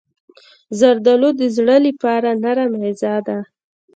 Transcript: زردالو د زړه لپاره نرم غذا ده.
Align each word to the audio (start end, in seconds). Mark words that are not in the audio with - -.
زردالو 0.79 1.29
د 1.39 1.41
زړه 1.55 1.77
لپاره 1.87 2.29
نرم 2.43 2.71
غذا 2.81 3.15
ده. 3.27 3.37